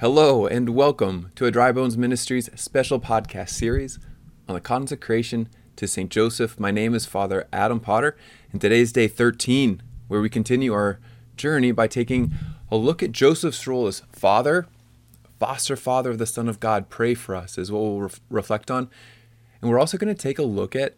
[0.00, 3.98] Hello and welcome to a Dry Bones Ministries special podcast series
[4.48, 6.08] on the consecration to St.
[6.08, 6.60] Joseph.
[6.60, 8.16] My name is Father Adam Potter,
[8.52, 11.00] and today is day 13, where we continue our
[11.36, 12.32] journey by taking
[12.70, 14.68] a look at Joseph's role as father,
[15.40, 16.90] foster father of the Son of God.
[16.90, 18.88] Pray for us is what we'll re- reflect on.
[19.60, 20.94] And we're also going to take a look at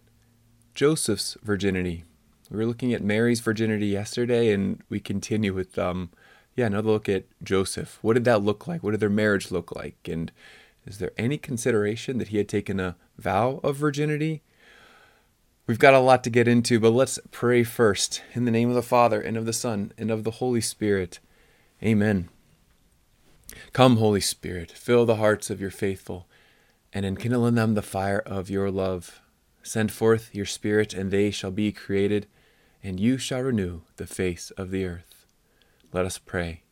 [0.75, 2.05] Joseph's virginity.
[2.51, 6.11] We were looking at Mary's virginity yesterday, and we continue with um,
[6.57, 7.99] yeah, another look at Joseph.
[8.03, 8.83] What did that look like?
[8.83, 9.97] What did their marriage look like?
[10.09, 10.33] And
[10.87, 14.43] is there any consideration that he had taken a vow of virginity?
[15.67, 18.23] We've got a lot to get into, but let's pray first.
[18.35, 21.21] In the name of the Father, and of the Son, and of the Holy Spirit.
[21.83, 22.29] Amen.
[23.73, 26.27] Come, Holy Spirit, fill the hearts of your faithful,
[26.93, 29.21] and enkindle in them the fire of your love.
[29.63, 32.27] Send forth your Spirit, and they shall be created,
[32.83, 35.10] and you shall renew the face of the earth.
[35.93, 36.63] Let us pray.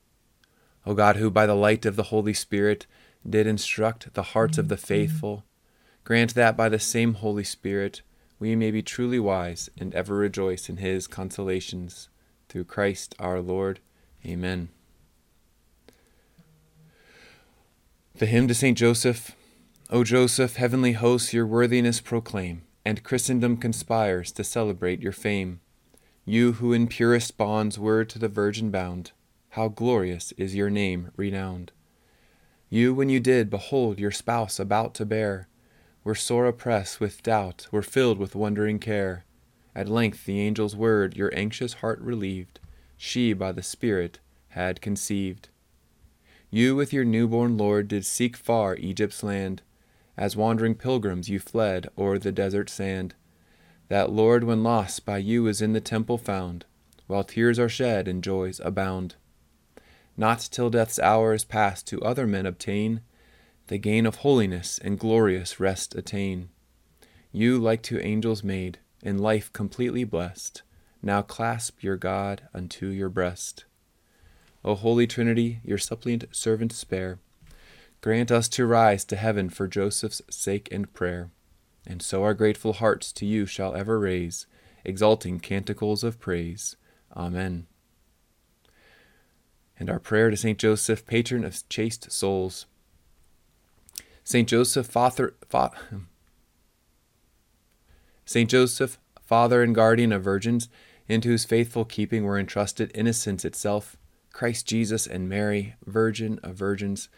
[0.87, 2.87] O God, who by the light of the Holy Spirit
[3.29, 5.45] did instruct the hearts of the faithful,
[6.05, 8.03] grant that by the same Holy Spirit
[8.39, 12.09] we may be truly wise and ever rejoice in his consolations.
[12.49, 13.81] Through Christ our Lord.
[14.25, 14.71] Amen.
[18.15, 18.79] The hymn to St.
[18.79, 19.33] Joseph.
[19.91, 25.61] O Joseph, heavenly hosts your worthiness proclaim, and Christendom conspires to celebrate your fame.
[26.25, 29.13] You who in purest bonds were to the Virgin bound,
[29.59, 31.73] how glorious is your name renowned.
[32.71, 35.49] You, when you did behold your spouse about to bear,
[36.05, 39.25] were sore oppressed with doubt, were filled with wondering care.
[39.75, 42.61] At length the angel's word your anxious heart relieved,
[42.97, 44.21] she by the Spirit
[44.51, 45.49] had conceived.
[46.53, 49.63] You with your newborn Lord did seek far Egypt's land,
[50.17, 53.17] as wandering pilgrims you fled o'er the desert sand.
[53.89, 56.65] That Lord, when lost by you, is in the temple found,
[57.09, 59.17] while tears are shed and joys abound.
[60.19, 63.01] Not till death's hour is past to other men obtain
[63.69, 66.51] the gain of holiness and glorious rest attain.
[67.33, 70.63] You, like to angels made, in life completely blessed,
[71.03, 73.65] now clasp your God unto your breast.
[74.63, 77.19] O Holy Trinity, your suppliant servant spare.
[78.03, 81.31] Grant us to rise to heaven for Joseph's sake and prayer
[81.89, 84.47] and so our grateful hearts to you shall ever raise,
[84.85, 86.77] exalting canticles of praise.
[87.17, 87.67] Amen.
[89.79, 92.67] And our prayer to Saint Joseph, patron of chaste souls.
[94.25, 95.71] Saint Joseph, father, fa-
[98.25, 100.69] Saint Joseph, father and guardian of virgins,
[101.09, 103.97] into whose faithful keeping were entrusted innocence itself,
[104.33, 107.09] Christ Jesus and Mary, Virgin of virgins,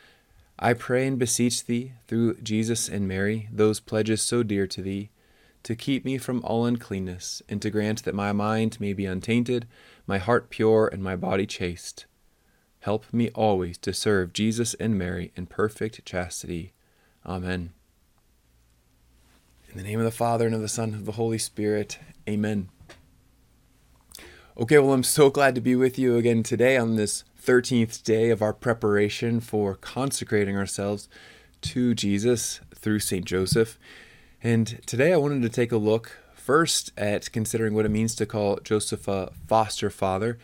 [0.59, 5.11] I pray and beseech thee, through Jesus and Mary, those pledges so dear to thee,
[5.63, 9.67] to keep me from all uncleanness, and to grant that my mind may be untainted,
[10.07, 12.07] my heart pure, and my body chaste.
[12.81, 16.73] Help me always to serve Jesus and Mary in perfect chastity.
[17.27, 17.73] Amen.
[19.71, 21.99] In the name of the Father, and of the Son, and of the Holy Spirit.
[22.29, 22.71] Amen.
[24.59, 28.31] Okay, well, I'm so glad to be with you again today on this 13th day
[28.31, 31.09] of our preparation for consecrating ourselves
[31.61, 33.25] to Jesus through St.
[33.25, 33.79] Joseph.
[34.43, 38.27] And today I wanted to take a look first at considering what it means to
[38.27, 40.39] call Joseph a foster father,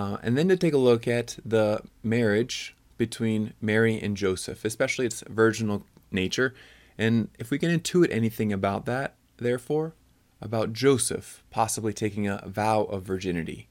[0.00, 5.04] uh, and then to take a look at the marriage between Mary and Joseph, especially
[5.04, 6.54] its virginal nature.
[6.96, 9.92] And if we can intuit anything about that, therefore,
[10.40, 13.68] about Joseph possibly taking a vow of virginity.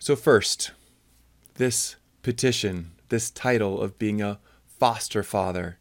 [0.00, 0.72] So, first,
[1.54, 5.78] this petition, this title of being a foster father.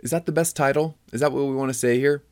[0.00, 0.96] Is that the best title?
[1.12, 2.24] Is that what we want to say here?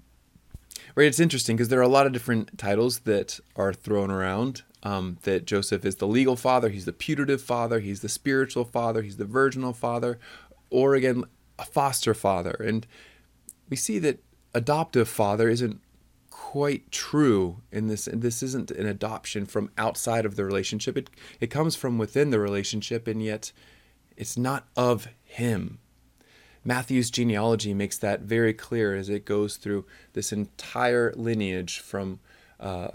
[0.97, 4.63] Right, it's interesting because there are a lot of different titles that are thrown around.
[4.83, 9.03] Um, that Joseph is the legal father, he's the putative father, he's the spiritual father,
[9.03, 10.19] he's the virginal father,
[10.71, 11.25] or again,
[11.59, 12.53] a foster father.
[12.53, 12.87] And
[13.69, 14.23] we see that
[14.55, 15.81] adoptive father isn't
[16.31, 21.11] quite true in this and this isn't an adoption from outside of the relationship it
[21.41, 23.53] it comes from within the relationship and yet
[24.17, 25.79] it's not of him
[26.65, 32.21] Matthew's genealogy makes that very clear as it goes through this entire lineage from
[32.59, 32.89] uh,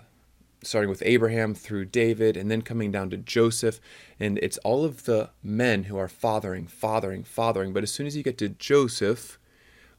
[0.63, 3.80] starting with Abraham through David and then coming down to Joseph.
[4.19, 7.74] And it's all of the men who are fathering, fathering, fathering.
[7.74, 9.40] But as soon as you get to Joseph,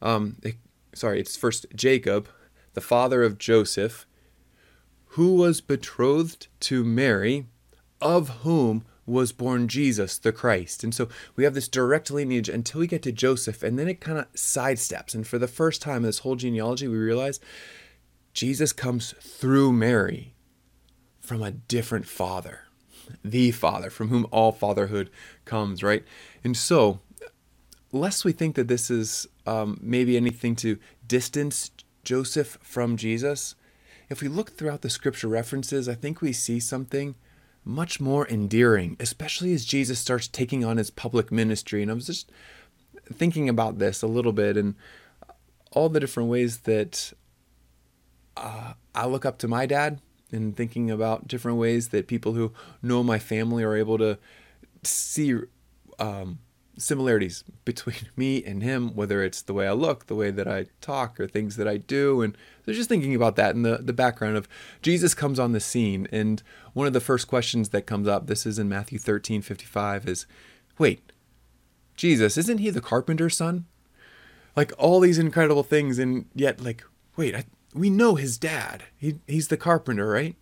[0.00, 0.56] um, it,
[0.94, 2.28] sorry, it's first Jacob,
[2.74, 4.06] the father of Joseph,
[5.06, 7.46] who was betrothed to Mary,
[8.00, 10.84] of whom was born Jesus the Christ.
[10.84, 14.00] And so we have this direct lineage until we get to Joseph, and then it
[14.00, 15.14] kind of sidesteps.
[15.14, 17.40] And for the first time in this whole genealogy, we realize
[18.32, 20.34] Jesus comes through Mary
[21.22, 22.64] from a different father.
[23.24, 25.10] the Father, from whom all fatherhood
[25.44, 26.04] comes, right?
[26.44, 27.00] And so,
[27.90, 31.70] lest we think that this is um, maybe anything to distance
[32.04, 33.54] Joseph from Jesus,
[34.08, 37.14] if we look throughout the scripture references, I think we see something
[37.64, 41.82] much more endearing, especially as Jesus starts taking on his public ministry.
[41.82, 42.30] And I was just
[43.12, 44.74] thinking about this a little bit and
[45.70, 47.12] all the different ways that
[48.36, 50.00] uh, I look up to my dad
[50.32, 52.52] and thinking about different ways that people who
[52.82, 54.18] know my family are able to
[54.82, 55.38] see
[55.98, 56.38] um,
[56.78, 60.66] similarities between me and him, whether it's the way I look, the way that I
[60.80, 62.22] talk, or things that I do.
[62.22, 64.48] And so just thinking about that in the, the background of
[64.80, 66.08] Jesus comes on the scene.
[66.12, 66.42] And
[66.72, 70.26] one of the first questions that comes up, this is in Matthew 13 55, is
[70.78, 71.12] wait,
[71.96, 73.66] Jesus, isn't he the carpenter's son?
[74.56, 76.84] Like all these incredible things, and yet, like,
[77.16, 78.84] wait, I, we know his dad.
[78.96, 80.36] He, he's the carpenter, right?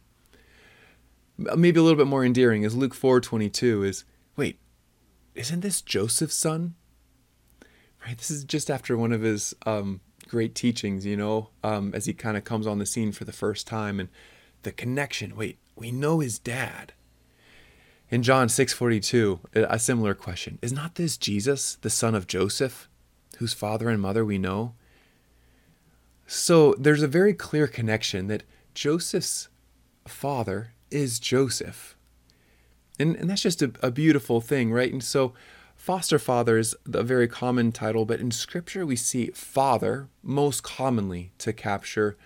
[1.39, 4.05] Maybe a little bit more endearing is Luke 4:22 is,
[4.37, 4.59] wait,
[5.35, 6.75] isn't this Joseph's son?
[8.05, 8.17] Right?
[8.17, 12.13] This is just after one of his um, great teachings, you know, um, as he
[12.13, 14.09] kind of comes on the scene for the first time and
[14.63, 15.37] the connection.
[15.37, 16.93] Wait, we know his dad.
[18.11, 20.59] In John 6:42, a similar question.
[20.61, 22.89] Is not this Jesus, the son of Joseph,
[23.39, 24.75] whose father and mother we know?
[26.33, 29.49] So there's a very clear connection that Joseph's
[30.07, 31.97] father is Joseph.
[33.01, 34.93] And, and that's just a, a beautiful thing, right?
[34.93, 35.33] And so
[35.75, 41.33] foster father is a very common title, but in scripture we see father most commonly
[41.39, 42.17] to capture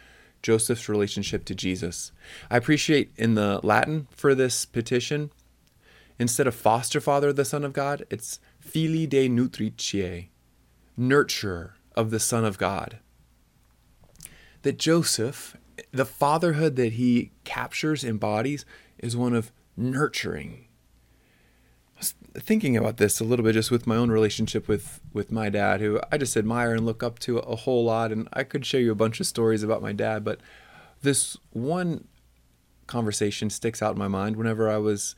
[0.43, 2.13] Joseph's relationship to Jesus.
[2.51, 5.31] I appreciate in the Latin for this petition,
[6.19, 10.29] instead of foster father, the Son of God, it's filii Dei nutritie,
[11.01, 12.99] nurturer of the Son of God.
[14.65, 15.57] That Joseph,
[15.93, 18.65] the fatherhood that he captures, embodies,
[18.99, 20.65] is one of nurturing.
[21.97, 25.31] I was thinking about this a little bit just with my own relationship with with
[25.31, 28.11] my dad, who I just admire and look up to a whole lot.
[28.11, 30.41] And I could show you a bunch of stories about my dad, but
[31.03, 32.09] this one
[32.87, 35.15] conversation sticks out in my mind whenever I was,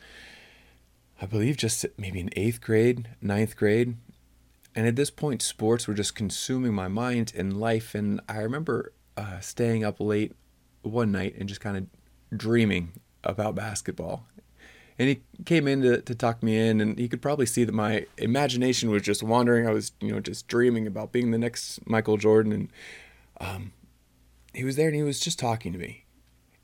[1.22, 3.96] I believe, just maybe in eighth grade, ninth grade.
[4.74, 7.94] And at this point, sports were just consuming my mind and life.
[7.94, 10.32] And I remember uh, staying up late
[10.82, 11.86] one night and just kind of
[12.36, 12.92] dreaming
[13.24, 14.26] about basketball.
[14.98, 17.74] And he came in to, to talk me in and he could probably see that
[17.74, 19.66] my imagination was just wandering.
[19.68, 22.72] I was you know just dreaming about being the next michael jordan and
[23.40, 23.72] um,
[24.54, 26.04] he was there and he was just talking to me.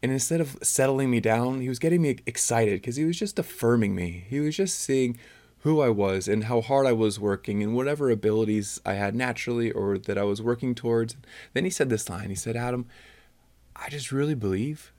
[0.02, 3.38] And instead of settling me down he was getting me excited because he was just
[3.38, 4.24] affirming me.
[4.28, 5.18] He was just seeing
[5.62, 9.70] who i was and how hard i was working and whatever abilities i had naturally
[9.72, 11.16] or that i was working towards
[11.54, 12.86] then he said this line he said adam
[13.74, 14.92] i just really believe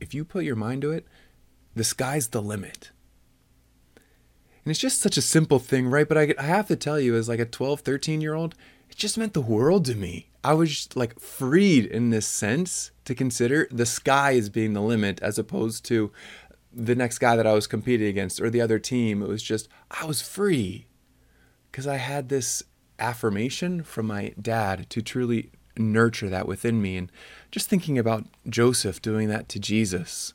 [0.00, 1.06] if you put your mind to it
[1.74, 2.90] the sky's the limit.
[4.64, 6.08] And it's just such a simple thing, right?
[6.08, 8.54] But I, I have to tell you, as like a 12, 13 year old,
[8.90, 10.28] it just meant the world to me.
[10.42, 15.20] I was like freed in this sense to consider the sky as being the limit
[15.22, 16.12] as opposed to
[16.72, 19.22] the next guy that I was competing against or the other team.
[19.22, 20.86] It was just, I was free
[21.70, 22.62] because I had this
[22.98, 26.96] affirmation from my dad to truly nurture that within me.
[26.96, 27.10] And
[27.50, 30.34] just thinking about Joseph doing that to Jesus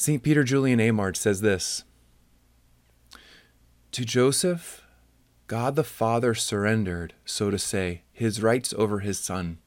[0.00, 0.22] St.
[0.22, 1.82] Peter Julian Eymard says this
[3.90, 4.86] To Joseph,
[5.48, 9.58] God the Father surrendered, so to say, his rights over his son.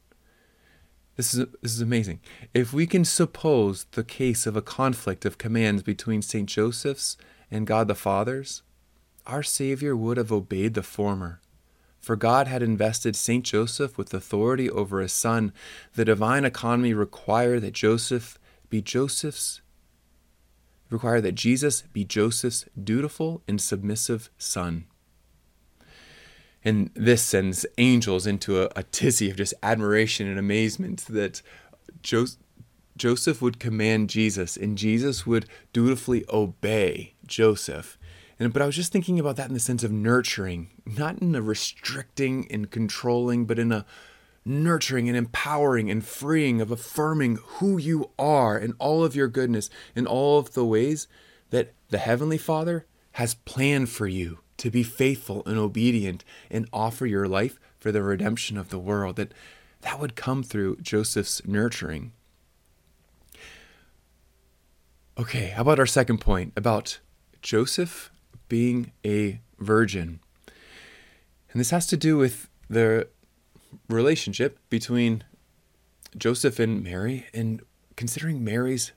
[1.22, 2.20] This is, this is amazing.
[2.52, 6.50] If we can suppose the case of a conflict of commands between St.
[6.50, 7.16] Joseph's
[7.52, 8.64] and God the Father's,
[9.28, 11.40] our Savior would have obeyed the former.
[12.00, 13.46] For God had invested St.
[13.46, 15.54] Joseph with authority over his son.
[15.94, 18.40] The divine economy required that Joseph
[18.72, 19.62] be Joseph's
[20.90, 24.86] require that Jesus be Joseph's dutiful and submissive son.
[26.64, 31.42] And this sends angels into a, a tizzy of just admiration and amazement that
[32.04, 32.28] jo-
[32.96, 37.98] Joseph would command Jesus and Jesus would dutifully obey Joseph.
[38.38, 41.36] And, but I was just thinking about that in the sense of nurturing, not in
[41.36, 43.86] a restricting and controlling, but in a
[44.44, 49.70] nurturing and empowering and freeing, of affirming who you are and all of your goodness
[49.96, 51.08] and all of the ways
[51.52, 57.08] that the Heavenly Father has planned for you to be faithful and obedient and offer
[57.08, 59.16] your life for the redemption of the world.
[59.16, 59.34] That
[59.82, 62.12] that would come through Joseph's nurturing.
[65.18, 67.00] Okay, how about our second point about
[67.42, 68.12] Joseph
[68.50, 70.20] being a virgin?
[71.52, 73.08] And this has to do with the
[73.90, 75.24] relationship between
[76.16, 77.64] Joseph and Mary and
[77.96, 78.92] considering Mary's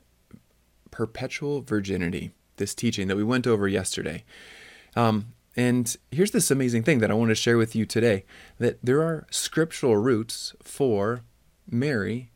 [0.91, 4.25] perpetual virginity, this teaching that we went over yesterday.
[4.95, 8.25] Um, and here's this amazing thing that I want to share with you today
[8.59, 11.23] that there are scriptural roots for
[11.71, 12.31] Mary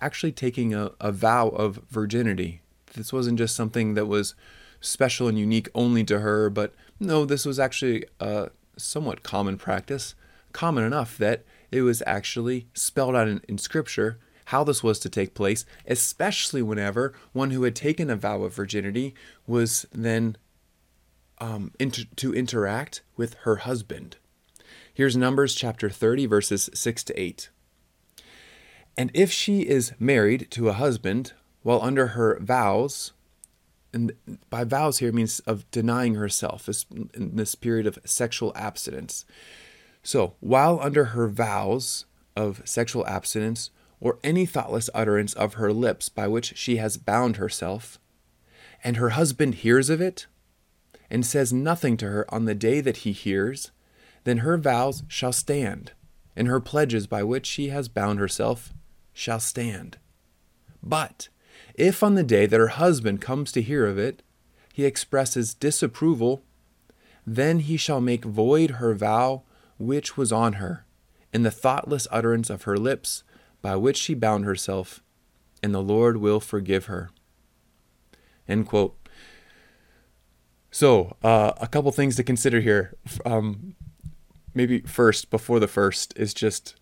[0.00, 2.60] actually taking a, a vow of virginity.
[2.94, 4.34] This wasn't just something that was
[4.80, 10.14] special and unique only to her, but no, this was actually a somewhat common practice,
[10.52, 15.08] common enough that it was actually spelled out in, in Scripture how this was to
[15.08, 19.14] take place, especially whenever one who had taken a vow of virginity
[19.46, 20.36] was then
[21.38, 24.16] um, inter- to interact with her husband.
[24.92, 27.48] Here's Numbers chapter 30, verses 6 to 8.
[28.96, 33.12] And if she is married to a husband while under her vows,
[33.92, 34.12] and
[34.50, 39.24] by vows here means of denying herself in this period of sexual abstinence.
[40.02, 42.04] So, while under her vows
[42.36, 47.36] of sexual abstinence, or any thoughtless utterance of her lips by which she has bound
[47.36, 47.98] herself,
[48.82, 50.26] and her husband hears of it,
[51.14, 53.70] and says nothing to her on the day that he hears,
[54.24, 55.92] then her vows shall stand,
[56.34, 58.74] and her pledges by which she has bound herself
[59.12, 59.96] shall stand.
[60.82, 61.28] But
[61.76, 64.24] if on the day that her husband comes to hear of it,
[64.72, 66.42] he expresses disapproval,
[67.24, 69.44] then he shall make void her vow
[69.78, 70.84] which was on her,
[71.32, 73.22] in the thoughtless utterance of her lips,
[73.62, 75.00] by which she bound herself,
[75.62, 77.10] and the Lord will forgive her.
[78.48, 79.03] End quote.
[80.74, 82.96] So, uh, a couple things to consider here.
[83.24, 83.76] Um,
[84.56, 86.74] maybe first, before the first, is just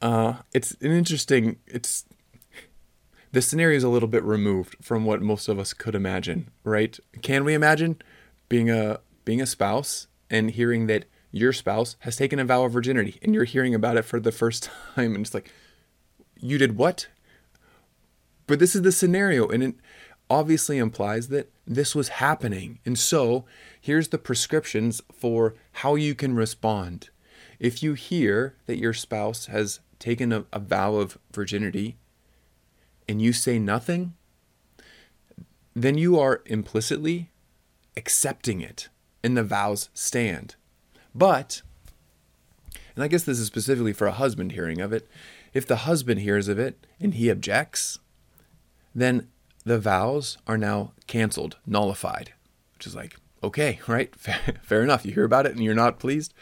[0.00, 1.58] uh, it's an interesting.
[1.66, 2.06] It's
[3.32, 6.98] the scenario is a little bit removed from what most of us could imagine, right?
[7.20, 8.00] Can we imagine
[8.48, 12.72] being a being a spouse and hearing that your spouse has taken a vow of
[12.72, 15.52] virginity and you're hearing about it for the first time and it's like
[16.40, 17.08] you did what?
[18.46, 19.74] But this is the scenario and it
[20.30, 22.78] obviously implies that this was happening.
[22.84, 23.44] And so,
[23.80, 27.10] here's the prescriptions for how you can respond.
[27.58, 31.96] If you hear that your spouse has taken a, a vow of virginity,
[33.08, 34.14] and you say nothing,
[35.74, 37.30] then you are implicitly
[37.96, 38.88] accepting it
[39.22, 40.56] and the vows stand.
[41.14, 41.62] But,
[42.94, 45.08] and I guess this is specifically for a husband hearing of it,
[45.52, 47.98] if the husband hears of it and he objects,
[48.94, 49.28] then
[49.64, 52.32] the vows are now canceled, nullified,
[52.74, 54.14] which is like, okay, right?
[54.14, 55.04] Fair, fair enough.
[55.04, 56.34] You hear about it and you're not pleased.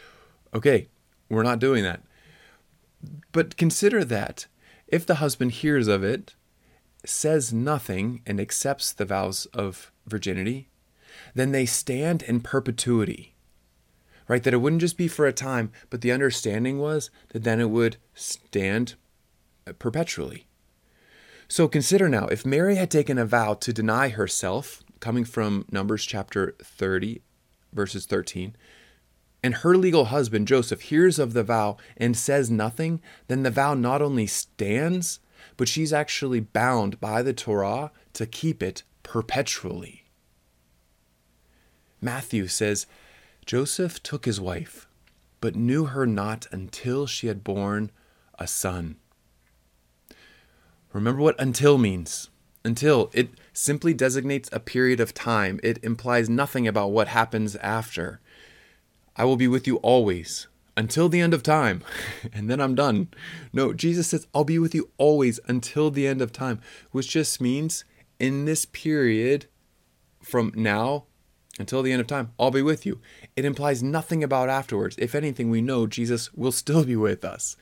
[0.53, 0.89] Okay,
[1.29, 2.01] we're not doing that.
[3.31, 4.47] But consider that
[4.87, 6.35] if the husband hears of it
[7.05, 10.69] says nothing and accepts the vows of virginity,
[11.33, 13.35] then they stand in perpetuity.
[14.27, 14.43] Right?
[14.43, 17.69] That it wouldn't just be for a time, but the understanding was that then it
[17.69, 18.95] would stand
[19.79, 20.47] perpetually.
[21.47, 26.05] So consider now if Mary had taken a vow to deny herself, coming from Numbers
[26.05, 27.21] chapter 30,
[27.73, 28.55] verses 13,
[29.43, 33.73] and her legal husband Joseph hears of the vow and says nothing, then the vow
[33.73, 35.19] not only stands,
[35.57, 40.05] but she's actually bound by the Torah to keep it perpetually.
[41.99, 42.85] Matthew says
[43.45, 44.87] Joseph took his wife,
[45.41, 47.91] but knew her not until she had borne
[48.39, 48.95] a son.
[50.93, 52.29] Remember what until means.
[52.63, 58.21] Until it simply designates a period of time, it implies nothing about what happens after.
[59.17, 60.47] I will be with you always,
[60.77, 61.83] until the end of time,
[62.33, 63.09] and then I'm done.
[63.51, 67.41] No, Jesus says, I'll be with you always until the end of time, which just
[67.41, 67.83] means
[68.17, 69.47] in this period
[70.21, 71.05] from now
[71.59, 72.99] until the end of time, I'll be with you.
[73.35, 74.95] It implies nothing about afterwards.
[74.97, 77.55] If anything, we know Jesus will still be with us.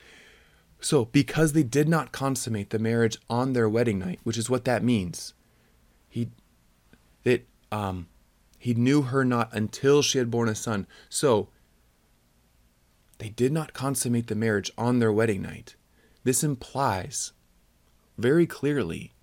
[0.82, 4.64] So, because they did not consummate the marriage on their wedding night, which is what
[4.64, 5.32] that means,
[6.08, 6.28] he
[7.22, 8.08] that um
[8.58, 10.86] he knew her not until she had borne a son.
[11.08, 11.48] So,
[13.18, 15.76] they did not consummate the marriage on their wedding night.
[16.24, 17.32] This implies
[18.18, 19.14] very clearly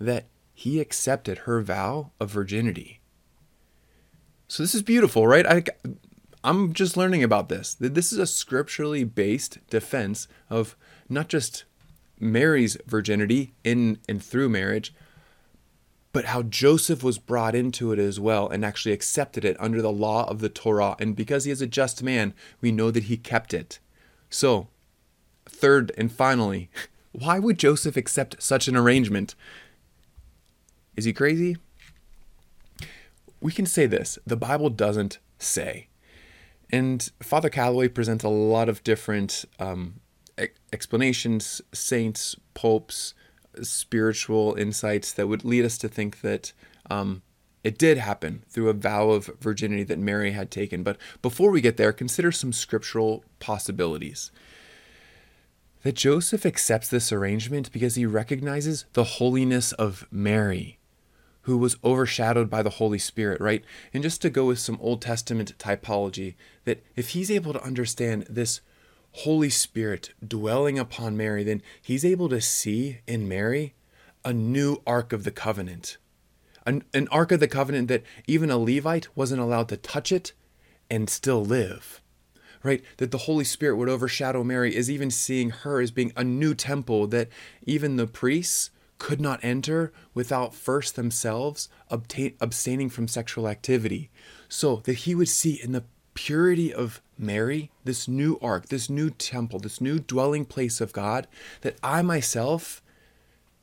[0.00, 3.00] that he accepted her vow of virginity.
[4.46, 5.46] So this is beautiful, right?
[5.46, 5.64] I,
[6.42, 7.74] I'm just learning about this.
[7.74, 10.76] This is a scripturally based defense of
[11.08, 11.64] not just
[12.20, 14.94] Mary's virginity in and through marriage,
[16.12, 19.92] but how Joseph was brought into it as well and actually accepted it under the
[19.92, 20.96] law of the Torah.
[20.98, 23.78] And because he is a just man, we know that he kept it.
[24.30, 24.68] So,
[25.46, 26.70] third and finally,
[27.12, 29.34] why would Joseph accept such an arrangement?
[30.96, 31.56] Is he crazy?
[33.40, 35.88] We can say this the Bible doesn't say.
[36.70, 40.00] And Father Calloway presents a lot of different um,
[40.72, 43.14] explanations, saints, popes,
[43.62, 46.52] spiritual insights that would lead us to think that
[46.90, 47.20] Um,
[47.62, 50.82] it did happen through a vow of virginity that Mary had taken.
[50.82, 54.30] But before we get there, consider some scriptural possibilities.
[55.82, 60.78] That Joseph accepts this arrangement because he recognizes the holiness of Mary,
[61.42, 63.64] who was overshadowed by the Holy Spirit, right?
[63.92, 68.24] And just to go with some Old Testament typology, that if he's able to understand
[68.30, 68.62] this
[69.12, 73.74] Holy Spirit dwelling upon Mary, then he's able to see in Mary
[74.24, 75.96] a new Ark of the Covenant.
[76.66, 80.32] An, an Ark of the Covenant that even a Levite wasn't allowed to touch it
[80.90, 82.00] and still live.
[82.62, 82.82] Right?
[82.98, 86.54] That the Holy Spirit would overshadow Mary is even seeing her as being a new
[86.54, 87.28] temple that
[87.64, 94.10] even the priests could not enter without first themselves obtain, abstaining from sexual activity.
[94.48, 95.84] So that he would see in the
[96.14, 101.26] purity of Mary, this new ark, this new temple, this new dwelling place of God,
[101.62, 102.82] that I myself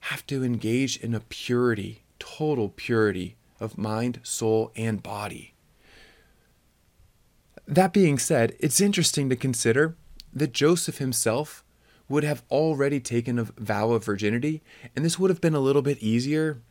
[0.02, 5.54] have to engage in a purity, total purity of mind, soul, and body.
[7.68, 9.96] That being said, it's interesting to consider
[10.34, 11.64] that Joseph himself
[12.08, 14.62] would have already taken a vow of virginity,
[14.96, 16.62] and this would have been a little bit easier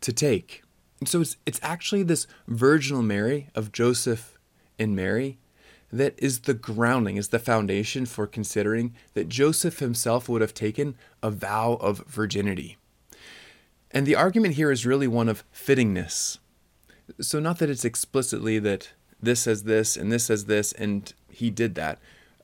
[0.00, 0.62] to take.
[0.98, 4.38] And so it's, it's actually this virginal Mary of Joseph
[4.78, 5.38] and Mary
[5.92, 10.96] that is the grounding, is the foundation for considering that Joseph himself would have taken
[11.22, 12.76] a vow of virginity.
[13.90, 16.38] And the argument here is really one of fittingness.
[17.20, 18.90] So, not that it's explicitly that
[19.22, 21.98] this says this and this says this and he did that.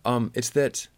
[0.05, 0.89] Um, it's that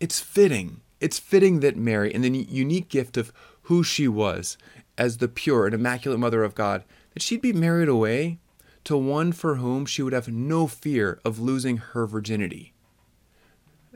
[0.00, 0.80] it's fitting.
[1.00, 4.56] It's fitting that Mary, in the unique gift of who she was
[4.96, 8.38] as the pure and immaculate mother of God, that she'd be married away
[8.84, 12.72] to one for whom she would have no fear of losing her virginity.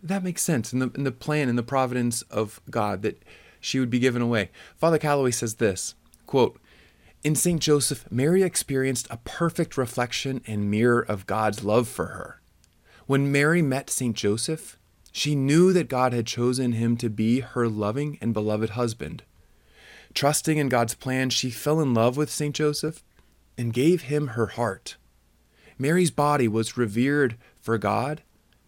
[0.02, 3.22] That makes sense in the, in the plan and the providence of God that
[3.60, 4.50] she would be given away.
[4.76, 5.94] Father Calloway says this
[6.26, 6.60] quote,
[7.24, 7.60] In St.
[7.60, 12.40] Joseph, Mary experienced a perfect reflection and mirror of God's love for her.
[13.06, 14.14] When Mary met St.
[14.14, 14.78] Joseph,
[15.10, 19.24] she knew that God had chosen him to be her loving and beloved husband.
[20.14, 22.54] Trusting in God's plan, she fell in love with St.
[22.54, 23.02] Joseph
[23.58, 24.96] and gave him her heart.
[25.76, 28.22] Mary's body was revered for God,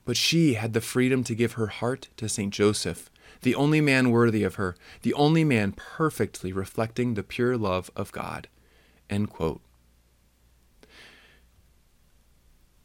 [0.05, 2.53] but she had the freedom to give her heart to St.
[2.53, 3.09] Joseph,
[3.43, 8.11] the only man worthy of her, the only man perfectly reflecting the pure love of
[8.11, 8.49] God.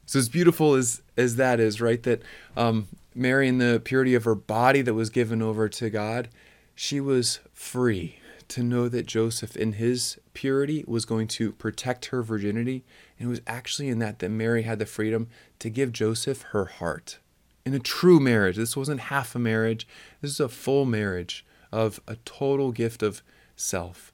[0.05, 2.01] So as beautiful as as that is, right?
[2.03, 2.21] That
[2.55, 6.29] um, Mary, in the purity of her body that was given over to God,
[6.75, 12.21] she was free to know that Joseph, in his purity, was going to protect her
[12.21, 12.83] virginity.
[13.17, 15.27] And it was actually in that that Mary had the freedom
[15.59, 17.19] to give Joseph her heart.
[17.65, 19.87] In a true marriage, this wasn't half a marriage,
[20.21, 23.23] this is a full marriage of a total gift of
[23.55, 24.13] self.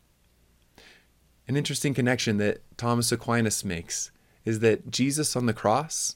[1.48, 4.12] An interesting connection that Thomas Aquinas makes
[4.46, 6.16] is that Jesus on the cross,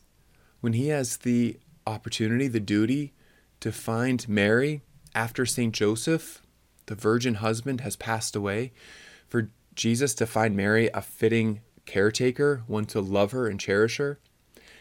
[0.62, 3.14] when he has the opportunity, the duty
[3.60, 4.82] to find Mary
[5.14, 5.74] after St.
[5.74, 6.42] Joseph
[6.88, 8.72] the virgin husband has passed away,
[9.28, 14.20] for Jesus to find Mary a fitting caretaker, one to love her and cherish her.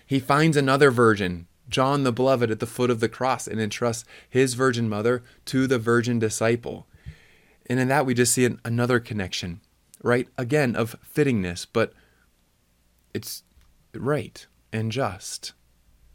[0.06, 4.04] He finds another virgin, John the Beloved, at the foot of the cross and entrusts
[4.28, 6.86] his virgin mother to the virgin disciple.
[7.66, 9.60] And in that, we just see an, another connection,
[10.02, 10.28] right?
[10.36, 11.92] Again, of fittingness, but
[13.14, 13.42] it's
[13.94, 15.52] right and just.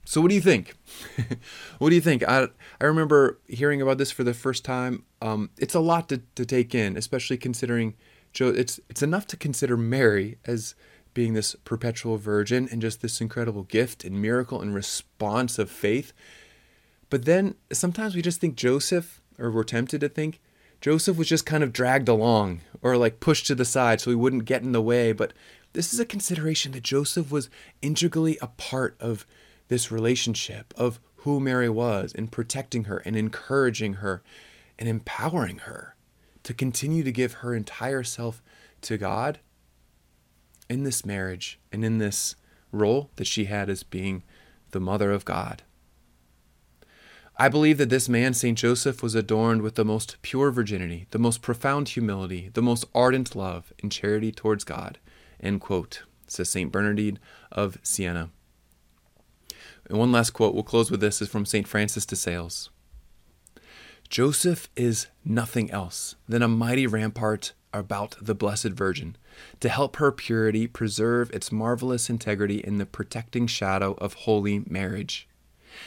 [0.06, 0.75] So what do you think?
[1.80, 2.28] what do you think?
[2.28, 2.47] I
[2.82, 5.06] I remember hearing about this for the first time.
[5.21, 7.95] Um, it's a lot to, to take in, especially considering
[8.34, 8.49] Joe.
[8.49, 10.75] It's it's enough to consider Mary as
[11.13, 16.13] being this perpetual virgin and just this incredible gift and miracle and response of faith.
[17.10, 20.39] But then sometimes we just think Joseph, or we're tempted to think
[20.82, 24.15] Joseph was just kind of dragged along or like pushed to the side so he
[24.15, 25.12] wouldn't get in the way.
[25.12, 25.34] But
[25.73, 27.49] this is a consideration that Joseph was
[27.82, 29.25] integrally a part of
[29.67, 34.23] this relationship of who Mary was and protecting her and encouraging her
[34.79, 35.95] and empowering her
[36.41, 38.41] to continue to give her entire self
[38.81, 39.39] to God
[40.69, 42.35] in this marriage and in this
[42.71, 44.23] role that she had as being
[44.71, 45.63] the mother of God.
[47.37, 48.57] I believe that this man, St.
[48.57, 53.35] Joseph, was adorned with the most pure virginity, the most profound humility, the most ardent
[53.35, 54.97] love and charity towards God.
[55.39, 56.71] End quote, says St.
[56.71, 57.19] Bernardine
[57.51, 58.29] of Siena.
[59.89, 61.67] And one last quote, we'll close with this, is from St.
[61.67, 62.69] Francis de Sales.
[64.09, 69.15] Joseph is nothing else than a mighty rampart about the Blessed Virgin
[69.59, 75.27] to help her purity preserve its marvelous integrity in the protecting shadow of holy marriage.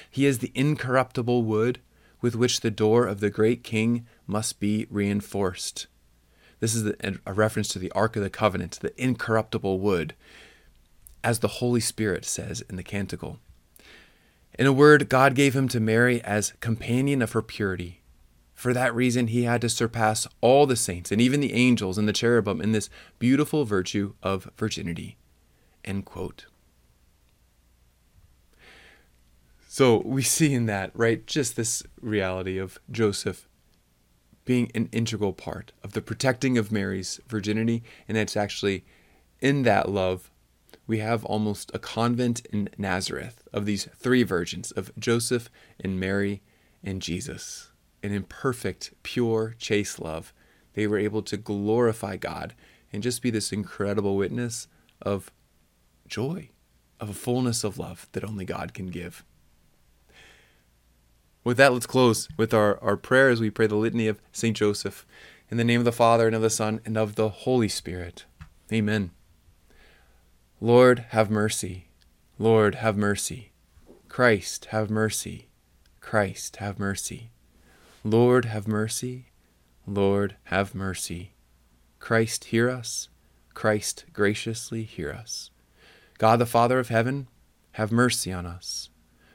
[0.08, 1.80] He is the incorruptible wood
[2.20, 5.88] with which the door of the great king must be reinforced.
[6.60, 6.94] This is
[7.26, 10.14] a reference to the Ark of the Covenant, the incorruptible wood,
[11.24, 13.40] as the Holy Spirit says in the Canticle.
[14.56, 17.98] In a word, God gave him to Mary as companion of her purity.
[18.62, 22.06] For that reason, he had to surpass all the saints and even the angels and
[22.06, 25.16] the cherubim in this beautiful virtue of virginity.
[25.84, 26.46] End quote.
[29.66, 33.48] So we see in that, right, just this reality of Joseph
[34.44, 38.84] being an integral part of the protecting of Mary's virginity, and it's actually
[39.40, 40.30] in that love
[40.86, 46.42] we have almost a convent in Nazareth of these three virgins of Joseph and Mary
[46.84, 47.71] and Jesus.
[48.02, 50.32] An imperfect, pure, chaste love.
[50.74, 52.54] They were able to glorify God
[52.92, 54.68] and just be this incredible witness
[55.00, 55.30] of
[56.06, 56.50] joy,
[57.00, 59.24] of a fullness of love that only God can give.
[61.44, 64.56] With that, let's close with our, our prayer as we pray the litany of St.
[64.56, 65.04] Joseph.
[65.50, 68.24] In the name of the Father, and of the Son, and of the Holy Spirit.
[68.72, 69.10] Amen.
[70.60, 71.88] Lord, have mercy.
[72.38, 73.50] Lord, have mercy.
[74.08, 75.48] Christ, have mercy.
[76.00, 77.30] Christ, have mercy.
[78.04, 79.26] Lord, have mercy.
[79.86, 81.34] Lord, have mercy.
[82.00, 83.08] Christ, hear us.
[83.54, 85.50] Christ, graciously hear us.
[86.18, 87.28] God the Father of heaven,
[87.72, 88.90] have mercy on us.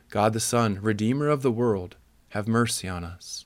[0.10, 1.96] God the Son, Redeemer of the world,
[2.30, 3.46] have mercy on us.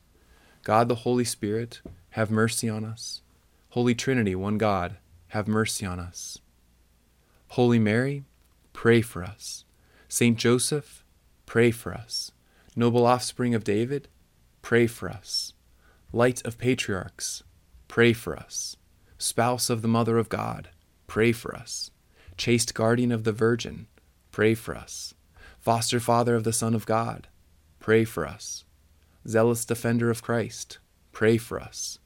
[0.64, 1.82] God the Holy Spirit,
[2.12, 3.22] have mercy on us.
[3.70, 4.98] Holy Trinity, one God,
[5.30, 6.40] have mercy on us.
[7.50, 8.24] Holy Mary,
[8.74, 9.66] pray for us.
[10.08, 11.04] Saint Joseph,
[11.46, 12.32] pray for us.
[12.76, 14.08] Noble offspring of David,
[14.62, 15.54] pray for us.
[16.12, 17.43] Light of patriarchs,
[17.88, 18.76] pray for us.
[19.17, 20.69] Spouse of the Mother of God,
[21.08, 21.91] pray for us.
[22.38, 23.88] Chaste guardian of the Virgin,
[24.32, 25.13] pray for us
[25.62, 27.28] foster father of the Son of God,
[27.80, 28.65] pray for us.
[29.28, 30.80] Zealous defender of Christ,
[31.12, 32.00] pray for us.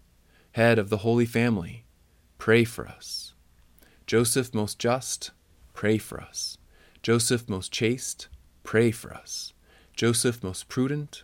[0.52, 1.86] Head of the Holy Family,
[2.38, 3.34] pray for us.
[4.06, 5.32] Joseph most just,
[5.74, 6.58] pray for us.
[7.02, 8.28] Joseph most chaste,
[8.64, 9.54] pray for us.
[9.96, 11.24] Joseph most prudent,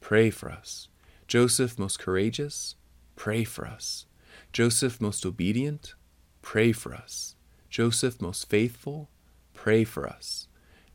[0.00, 0.88] pray for us.
[1.26, 2.74] Joseph most courageous,
[3.16, 4.06] pray for us.
[4.52, 5.94] Joseph most obedient,
[6.42, 7.36] pray for us.
[7.68, 9.08] Joseph most faithful,
[9.54, 10.48] pray for us.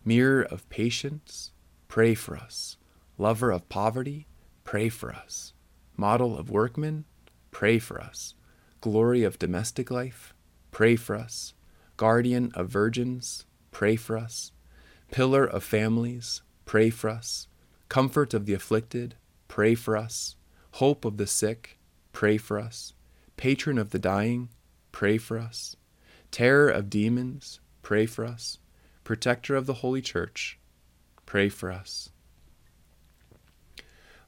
[0.03, 1.51] Mirror of patience,
[1.87, 2.77] pray for us.
[3.17, 4.27] Lover of poverty,
[4.63, 5.53] pray for us.
[5.95, 7.05] Model of workmen,
[7.51, 8.33] pray for us.
[8.81, 10.33] Glory of domestic life,
[10.71, 11.53] pray for us.
[11.95, 14.51] Guardian of virgins, pray for us.
[15.11, 17.47] Pillar of families, pray for us.
[17.89, 19.15] Comfort of the afflicted,
[19.47, 20.35] pray for us.
[20.71, 21.77] Hope of the sick,
[22.13, 22.93] pray for us.
[23.37, 24.49] Patron of the dying,
[24.91, 25.75] pray for us.
[26.31, 28.59] Terror of demons, pray for us
[29.05, 30.59] protector of the Holy Church,
[31.25, 32.09] pray for us.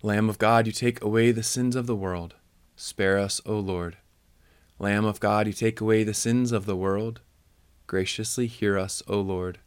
[0.03, 2.35] Lamb of God, you take away the sins of the world,
[2.75, 3.97] spare us, O Lord.
[4.77, 7.21] Lamb of God, you take away the sins of the world,
[7.87, 9.57] graciously hear us, O Lord.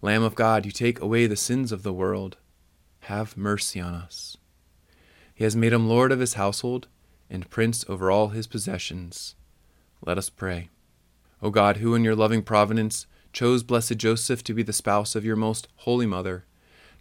[0.00, 2.38] Lamb of God, you take away the sins of the world,
[3.00, 4.36] have mercy on us.
[5.34, 6.88] He has made him Lord of his household
[7.30, 9.34] and prince over all his possessions.
[10.04, 10.68] Let us pray.
[11.42, 15.24] O God, who in your loving providence chose Blessed Joseph to be the spouse of
[15.24, 16.44] your most holy mother,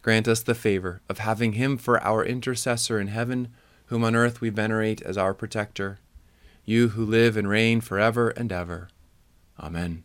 [0.02, 3.50] grant us the favor of having him for our intercessor in heaven,
[3.88, 6.00] whom on earth we venerate as our protector.
[6.64, 8.90] You who live and reign forever and ever.
[9.60, 10.04] Amen.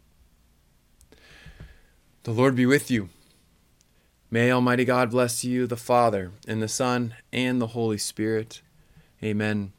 [2.25, 3.11] The Lord be with you.
[4.35, 8.63] May Almighty God bless you, the Father, and the Son, and the Holy Spirit.
[9.23, 9.73] Amen.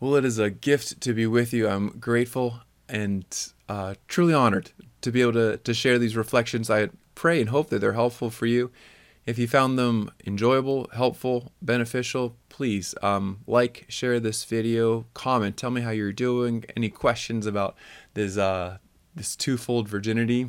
[0.00, 1.68] Well, it is a gift to be with you.
[1.68, 3.26] I'm grateful and
[3.68, 4.70] uh, truly honored
[5.02, 6.70] to be able to, to share these reflections.
[6.70, 8.70] I pray and hope that they're helpful for you.
[9.26, 15.70] If you found them enjoyable, helpful, beneficial, please um, like, share this video, comment, tell
[15.70, 16.64] me how you're doing.
[16.74, 17.76] Any questions about
[18.14, 18.78] this uh,
[19.14, 20.48] this twofold virginity?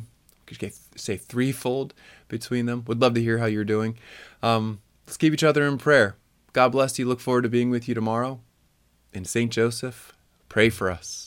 [0.96, 1.94] Say threefold
[2.28, 2.84] between them?
[2.86, 3.98] Would love to hear how you're doing.
[4.42, 6.16] Um, let's keep each other in prayer.
[6.52, 7.06] God bless you.
[7.06, 8.40] Look forward to being with you tomorrow.
[9.12, 10.12] And Saint Joseph,
[10.48, 11.25] pray for us.